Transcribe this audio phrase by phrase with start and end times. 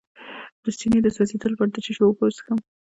[0.63, 2.59] د سینې د سوځیدو لپاره د څه شي اوبه وڅښم؟